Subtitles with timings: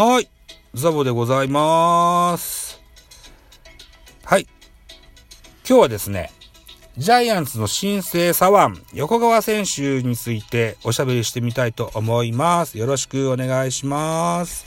[0.00, 0.28] はい。
[0.74, 2.80] ザボでございます。
[4.22, 4.46] はい。
[5.68, 6.30] 今日はですね、
[6.96, 12.78] ジャイアンツの新生左腕、横川選手についておしゃべりしてみたいと思います。
[12.78, 14.66] よろしくお願いします。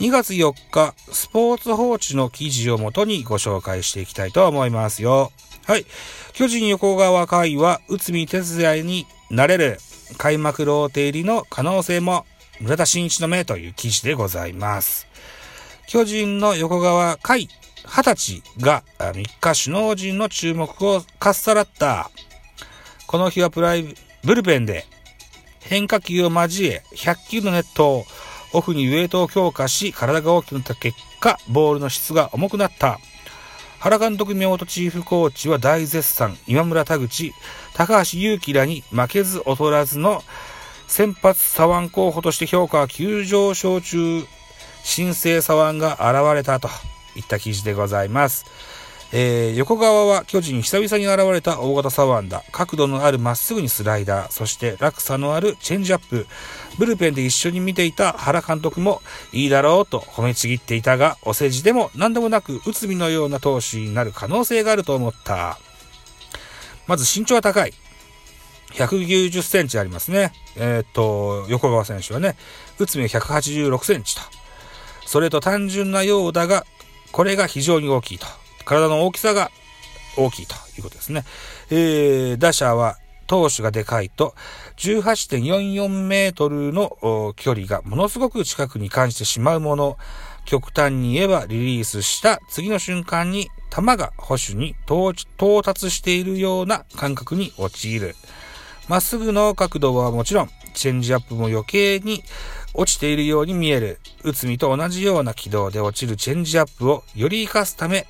[0.00, 5.30] 2月4日、スポーツ報知の記事をもとにご紹介していきたいと思いますよ。
[5.66, 5.84] はい。
[6.32, 9.78] 巨人横川会は、内海哲也になれる
[10.16, 12.24] 開幕ローテ入りの可能性も
[12.60, 15.06] 村田真一の目という記事でございます。
[15.86, 17.48] 巨人の横川海
[17.84, 22.10] 二十歳が3日首脳陣の注目をかっさらった。
[23.06, 24.86] この日はプライブルペンで
[25.60, 28.04] 変化球を交え100球のネットを
[28.52, 32.98] オフにウェイトを強化し体が大きくなった結果ボールの質が重くなった。
[33.80, 37.34] 原監督宮本チーフコーチは大絶賛今村田口
[37.74, 40.22] 高橋祐希らに負けず劣らずの
[40.86, 44.24] 先発左腕候補として評価は急上昇中、
[44.82, 46.68] 新生左腕が現れたと
[47.16, 48.44] いった記事でございます。
[49.16, 52.42] えー、横側は巨人久々に現れた大型左腕だ。
[52.50, 56.26] 角度のあるまっすぐにスライダー、そして落差のあるチェンジアップ。
[56.78, 65.58] ブルペンで一緒に見ていた原監督もいいだろうと褒めちぎっていたが、お世辞でも何でもなく内海のような投手になる可能性があると思った。
[66.88, 67.72] まず身長は高い。
[68.74, 70.32] 190センチありますね。
[70.56, 72.36] えー、っと、横川選手はね、
[72.78, 74.22] 内海は186センチと。
[75.06, 76.66] それと単純なようだが、
[77.12, 78.26] これが非常に大きいと。
[78.64, 79.50] 体の大きさが
[80.16, 81.24] 大きいということですね。
[81.70, 84.34] えー、打者は投手がでかいと、
[84.76, 89.96] 18.44メートルの距離がものすごく近くに感じてしまうもの。
[90.44, 98.14] 極端に言えばリリースした次の瞬間に球が保守に到達しているような感覚に陥る。
[98.88, 102.22] まっすぐの角度はもちろん、チェンジアップも余計に
[102.74, 104.00] 落ちているように見える。
[104.24, 108.06] 内海と同じような軌道で落ちるチェンジアップをより活かすため、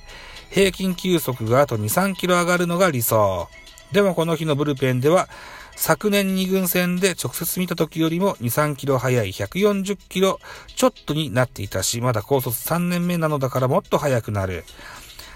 [0.49, 3.47] 平均球速があと2、3キロ上がるのが理想。
[3.91, 5.29] でもこの日のブルペンでは、
[5.77, 10.39] 昨年2軍戦で直接見た時よりも2、3キロ速い140キロ
[10.75, 14.65] ちょっとになっていたし、まだ高卒3年目なのだからもっと速くなる。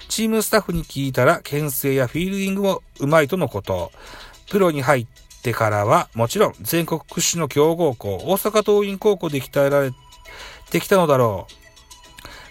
[0.07, 3.91] チームスタッフに聞いたら、牽制やフィールディングも上手いとのこと。
[4.49, 9.91] プロに入っててからは、もちろん全国屈指の強豪校、大阪桐蔭高校で鍛えられ
[10.69, 11.59] てきたのだろう。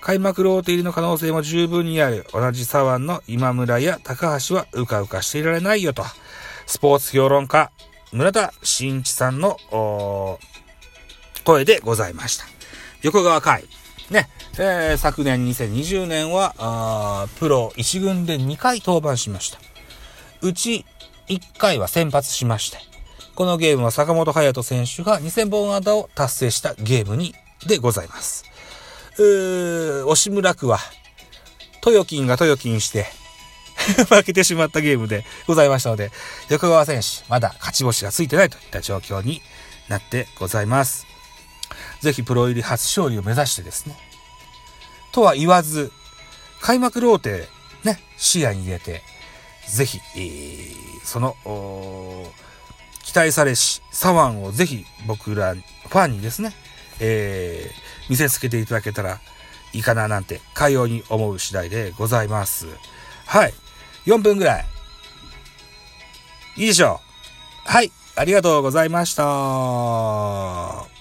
[0.01, 2.27] 開幕ローテ入りの可能性も十分にある。
[2.33, 6.03] 同じ左腕の今村や高橋はうかうかしていられないよと。
[6.67, 7.71] スポーツ評論家、
[8.13, 9.59] 村田真一さんの
[11.45, 12.45] 声でございました。
[13.03, 13.65] 横川海。
[14.11, 19.59] ね、えー、昨年2020年は、プロ1軍で2回登板しました。
[20.41, 20.87] うち
[21.29, 22.79] 1回は先発しまして、
[23.35, 27.35] このゲームは坂本勇人選手が2000本安打を達成したゲームに、
[27.67, 28.45] でございます。
[29.19, 30.79] うー、押村区は、
[31.85, 33.07] 豊金が豊金して
[34.09, 36.11] 負けてしまったゲームでございましたので、
[36.49, 39.43] 横川選手、まだ勝ち星がついてないといった状況に
[39.89, 41.07] なってございます。
[42.01, 43.97] ぜひプロ入り初勝利を目指してですね。
[45.13, 45.93] とは言わず、
[46.61, 47.49] 開幕ローテ
[47.85, 49.03] ね、視野に入れて、
[49.69, 51.37] ぜひ、えー、その、
[53.05, 56.53] 期待されし左腕をぜひ僕らファンにですね、
[57.01, 59.19] えー、見せつけていただけたら
[59.73, 62.67] いいかななんて、かように思う次第でございます。
[63.27, 63.55] はい。
[64.07, 64.67] 4分ぐらい。
[66.57, 67.01] いいでしょ
[67.67, 67.71] う。
[67.71, 67.93] はい。
[68.17, 70.98] ありがとうございました。